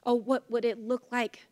Oh, 0.05 0.15
what 0.15 0.49
would 0.49 0.65
it 0.65 0.79
look 0.79 1.03
like 1.11 1.47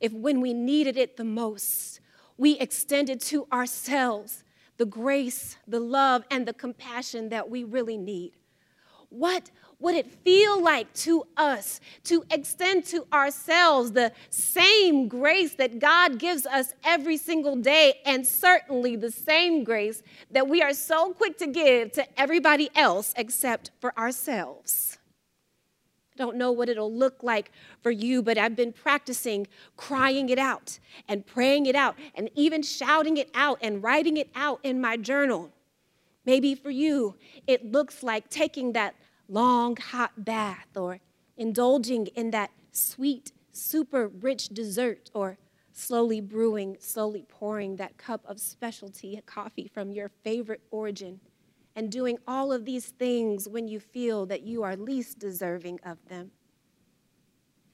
if 0.00 0.12
when 0.12 0.40
we 0.40 0.54
needed 0.54 0.96
it 0.96 1.16
the 1.16 1.24
most, 1.24 1.99
we 2.40 2.58
extended 2.58 3.20
to 3.20 3.46
ourselves 3.52 4.44
the 4.78 4.86
grace, 4.86 5.58
the 5.68 5.78
love, 5.78 6.24
and 6.30 6.48
the 6.48 6.54
compassion 6.54 7.28
that 7.28 7.50
we 7.50 7.64
really 7.64 7.98
need? 7.98 8.32
What 9.10 9.50
would 9.78 9.94
it 9.94 10.06
feel 10.24 10.62
like 10.62 10.90
to 10.94 11.26
us 11.36 11.80
to 12.04 12.24
extend 12.30 12.86
to 12.86 13.06
ourselves 13.12 13.92
the 13.92 14.12
same 14.30 15.06
grace 15.06 15.54
that 15.56 15.80
God 15.80 16.18
gives 16.18 16.46
us 16.46 16.72
every 16.82 17.18
single 17.18 17.56
day, 17.56 18.00
and 18.06 18.26
certainly 18.26 18.96
the 18.96 19.10
same 19.10 19.62
grace 19.62 20.02
that 20.30 20.48
we 20.48 20.62
are 20.62 20.72
so 20.72 21.12
quick 21.12 21.36
to 21.38 21.46
give 21.46 21.92
to 21.92 22.20
everybody 22.20 22.70
else 22.74 23.12
except 23.18 23.70
for 23.80 23.96
ourselves? 23.98 24.96
Don't 26.20 26.36
know 26.36 26.52
what 26.52 26.68
it'll 26.68 26.92
look 26.92 27.22
like 27.22 27.50
for 27.82 27.90
you, 27.90 28.22
but 28.22 28.36
I've 28.36 28.54
been 28.54 28.74
practicing 28.74 29.46
crying 29.78 30.28
it 30.28 30.38
out 30.38 30.78
and 31.08 31.26
praying 31.26 31.64
it 31.64 31.74
out 31.74 31.96
and 32.14 32.28
even 32.34 32.60
shouting 32.62 33.16
it 33.16 33.30
out 33.34 33.58
and 33.62 33.82
writing 33.82 34.18
it 34.18 34.28
out 34.34 34.60
in 34.62 34.82
my 34.82 34.98
journal. 34.98 35.50
Maybe 36.26 36.54
for 36.54 36.68
you, 36.68 37.16
it 37.46 37.72
looks 37.72 38.02
like 38.02 38.28
taking 38.28 38.74
that 38.74 38.96
long 39.30 39.76
hot 39.76 40.22
bath 40.22 40.76
or 40.76 41.00
indulging 41.38 42.08
in 42.08 42.32
that 42.32 42.50
sweet, 42.70 43.32
super 43.50 44.06
rich 44.06 44.50
dessert 44.50 45.10
or 45.14 45.38
slowly 45.72 46.20
brewing, 46.20 46.76
slowly 46.80 47.24
pouring 47.30 47.76
that 47.76 47.96
cup 47.96 48.20
of 48.26 48.40
specialty 48.40 49.18
coffee 49.24 49.70
from 49.72 49.90
your 49.90 50.10
favorite 50.22 50.60
origin 50.70 51.20
and 51.76 51.90
doing 51.90 52.18
all 52.26 52.52
of 52.52 52.64
these 52.64 52.86
things 52.86 53.48
when 53.48 53.68
you 53.68 53.80
feel 53.80 54.26
that 54.26 54.42
you 54.42 54.62
are 54.62 54.76
least 54.76 55.18
deserving 55.18 55.80
of 55.84 55.98
them. 56.08 56.30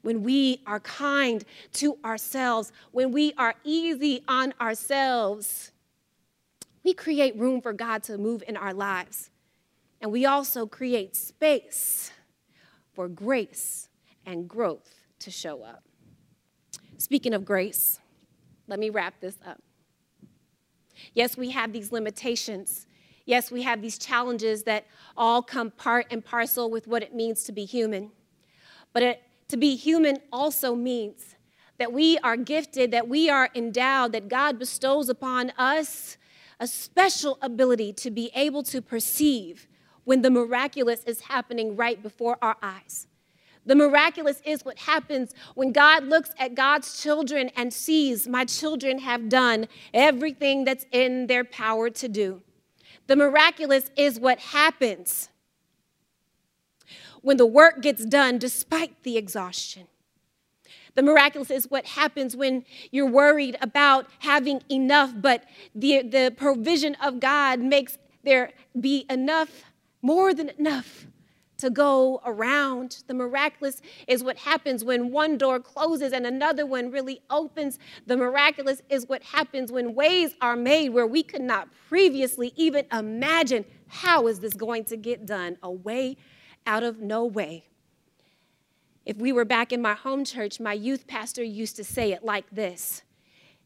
When 0.02 0.22
we 0.22 0.62
are 0.66 0.80
kind 0.80 1.44
to 1.74 1.98
ourselves, 2.04 2.72
when 2.92 3.10
we 3.10 3.32
are 3.36 3.54
easy 3.64 4.22
on 4.28 4.54
ourselves, 4.60 5.72
we 6.84 6.94
create 6.94 7.36
room 7.36 7.60
for 7.60 7.72
God 7.72 8.04
to 8.04 8.16
move 8.16 8.44
in 8.46 8.56
our 8.56 8.72
lives. 8.72 9.30
And 10.00 10.12
we 10.12 10.24
also 10.26 10.66
create 10.66 11.16
space 11.16 12.12
for 12.92 13.08
grace 13.08 13.88
and 14.24 14.48
growth 14.48 14.94
to 15.20 15.30
show 15.30 15.62
up. 15.62 15.82
Speaking 16.98 17.34
of 17.34 17.44
grace, 17.44 17.98
let 18.68 18.78
me 18.78 18.90
wrap 18.90 19.20
this 19.20 19.36
up. 19.44 19.60
Yes, 21.14 21.36
we 21.36 21.50
have 21.50 21.72
these 21.72 21.92
limitations. 21.92 22.86
Yes, 23.26 23.50
we 23.50 23.62
have 23.62 23.82
these 23.82 23.98
challenges 23.98 24.62
that 24.62 24.86
all 25.16 25.42
come 25.42 25.72
part 25.72 26.06
and 26.10 26.24
parcel 26.24 26.70
with 26.70 26.86
what 26.86 27.02
it 27.02 27.12
means 27.12 27.42
to 27.44 27.52
be 27.52 27.64
human. 27.64 28.12
But 28.92 29.02
it, 29.02 29.22
to 29.48 29.56
be 29.56 29.74
human 29.74 30.18
also 30.32 30.76
means 30.76 31.34
that 31.78 31.92
we 31.92 32.18
are 32.18 32.36
gifted, 32.36 32.92
that 32.92 33.08
we 33.08 33.28
are 33.28 33.50
endowed, 33.54 34.12
that 34.12 34.28
God 34.28 34.58
bestows 34.58 35.08
upon 35.08 35.50
us 35.58 36.16
a 36.60 36.66
special 36.66 37.36
ability 37.42 37.92
to 37.92 38.10
be 38.10 38.30
able 38.34 38.62
to 38.62 38.80
perceive 38.80 39.66
when 40.04 40.22
the 40.22 40.30
miraculous 40.30 41.02
is 41.04 41.22
happening 41.22 41.76
right 41.76 42.00
before 42.02 42.38
our 42.40 42.56
eyes. 42.62 43.08
The 43.66 43.74
miraculous 43.74 44.40
is 44.44 44.64
what 44.64 44.78
happens 44.78 45.34
when 45.56 45.72
God 45.72 46.04
looks 46.04 46.30
at 46.38 46.54
God's 46.54 47.02
children 47.02 47.50
and 47.56 47.74
sees, 47.74 48.28
my 48.28 48.44
children 48.44 49.00
have 49.00 49.28
done 49.28 49.66
everything 49.92 50.64
that's 50.64 50.86
in 50.92 51.26
their 51.26 51.42
power 51.42 51.90
to 51.90 52.08
do. 52.08 52.42
The 53.06 53.16
miraculous 53.16 53.90
is 53.96 54.18
what 54.18 54.38
happens 54.38 55.28
when 57.22 57.36
the 57.36 57.46
work 57.46 57.82
gets 57.82 58.04
done 58.04 58.38
despite 58.38 59.02
the 59.02 59.16
exhaustion. 59.16 59.88
The 60.94 61.02
miraculous 61.02 61.50
is 61.50 61.70
what 61.70 61.86
happens 61.86 62.34
when 62.34 62.64
you're 62.90 63.10
worried 63.10 63.58
about 63.60 64.06
having 64.20 64.62
enough, 64.70 65.12
but 65.14 65.44
the, 65.74 66.02
the 66.02 66.32
provision 66.36 66.96
of 67.02 67.20
God 67.20 67.60
makes 67.60 67.98
there 68.24 68.52
be 68.78 69.06
enough 69.10 69.64
more 70.02 70.32
than 70.32 70.50
enough 70.58 71.06
to 71.58 71.70
go 71.70 72.20
around. 72.24 73.02
The 73.06 73.14
miraculous 73.14 73.80
is 74.06 74.22
what 74.22 74.36
happens 74.38 74.84
when 74.84 75.10
one 75.10 75.38
door 75.38 75.60
closes 75.60 76.12
and 76.12 76.26
another 76.26 76.66
one 76.66 76.90
really 76.90 77.20
opens. 77.30 77.78
The 78.06 78.16
miraculous 78.16 78.82
is 78.88 79.08
what 79.08 79.22
happens 79.22 79.72
when 79.72 79.94
ways 79.94 80.34
are 80.40 80.56
made 80.56 80.90
where 80.90 81.06
we 81.06 81.22
could 81.22 81.42
not 81.42 81.68
previously 81.88 82.52
even 82.56 82.86
imagine 82.92 83.64
how 83.88 84.26
is 84.26 84.40
this 84.40 84.54
going 84.54 84.84
to 84.84 84.96
get 84.96 85.26
done? 85.26 85.56
A 85.62 85.70
way 85.70 86.16
out 86.66 86.82
of 86.82 87.00
no 87.00 87.24
way. 87.24 87.64
If 89.04 89.18
we 89.18 89.32
were 89.32 89.44
back 89.44 89.72
in 89.72 89.80
my 89.80 89.94
home 89.94 90.24
church, 90.24 90.58
my 90.58 90.72
youth 90.72 91.06
pastor 91.06 91.44
used 91.44 91.76
to 91.76 91.84
say 91.84 92.12
it 92.12 92.24
like 92.24 92.50
this 92.50 93.02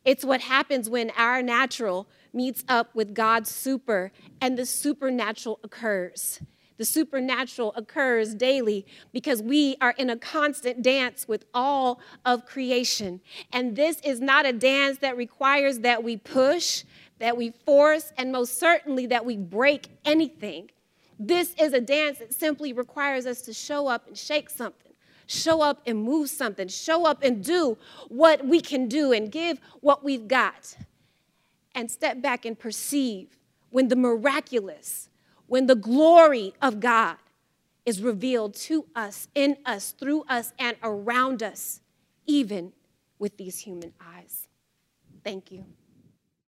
It's 0.05 0.25
what 0.25 0.43
happens 0.43 0.89
when 0.91 1.11
our 1.17 1.43
natural 1.43 2.07
meets 2.33 2.63
up 2.69 2.95
with 2.95 3.15
God's 3.15 3.51
super, 3.51 4.13
and 4.41 4.57
the 4.57 4.67
supernatural 4.67 5.59
occurs. 5.65 6.41
The 6.81 6.87
supernatural 6.87 7.75
occurs 7.77 8.35
daily 8.35 8.87
because 9.13 9.43
we 9.43 9.77
are 9.83 9.95
in 9.99 10.09
a 10.09 10.17
constant 10.17 10.81
dance 10.81 11.29
with 11.29 11.45
all 11.53 12.01
of 12.25 12.47
creation. 12.47 13.21
And 13.53 13.77
this 13.77 14.01
is 14.01 14.19
not 14.19 14.47
a 14.47 14.53
dance 14.55 14.97
that 15.01 15.15
requires 15.15 15.81
that 15.81 16.03
we 16.03 16.17
push, 16.17 16.85
that 17.19 17.37
we 17.37 17.51
force, 17.67 18.15
and 18.17 18.33
most 18.33 18.59
certainly 18.59 19.05
that 19.09 19.27
we 19.27 19.37
break 19.37 19.89
anything. 20.07 20.71
This 21.19 21.55
is 21.61 21.75
a 21.75 21.83
dance 21.83 22.17
that 22.17 22.33
simply 22.33 22.73
requires 22.73 23.27
us 23.27 23.43
to 23.43 23.53
show 23.53 23.87
up 23.87 24.07
and 24.07 24.17
shake 24.17 24.49
something, 24.49 24.95
show 25.27 25.61
up 25.61 25.83
and 25.85 26.03
move 26.03 26.31
something, 26.31 26.67
show 26.69 27.05
up 27.05 27.23
and 27.23 27.45
do 27.45 27.77
what 28.09 28.47
we 28.47 28.59
can 28.63 28.89
do 28.89 29.13
and 29.13 29.31
give 29.31 29.61
what 29.83 30.03
we've 30.03 30.27
got 30.27 30.75
and 31.75 31.91
step 31.91 32.23
back 32.23 32.47
and 32.47 32.59
perceive 32.59 33.37
when 33.69 33.89
the 33.89 33.97
miraculous, 33.97 35.10
when 35.51 35.67
the 35.67 35.75
glory 35.75 36.55
of 36.63 36.79
God 36.79 37.17
is 37.85 38.01
revealed 38.01 38.55
to 38.55 38.87
us, 38.95 39.27
in 39.35 39.57
us, 39.67 39.91
through 39.91 40.23
us, 40.29 40.53
and 40.61 40.77
around 40.81 41.43
us, 41.43 41.81
even 42.25 42.73
with 43.19 43.37
these 43.37 43.59
human 43.59 43.93
eyes. 44.01 44.47
Thank 45.25 45.51
you. 45.51 45.65